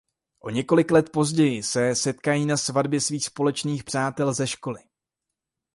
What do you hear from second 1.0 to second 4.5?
později se setkají na svatbě svých společných přátel ze